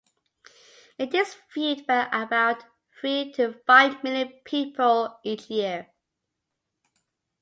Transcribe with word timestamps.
It 0.97 1.13
is 1.13 1.37
viewed 1.53 1.85
by 1.85 2.09
about 2.11 2.65
three 2.99 3.31
to 3.33 3.53
five 3.67 4.03
million 4.03 4.29
people 4.45 5.19
each 5.23 5.47
year. 5.51 5.91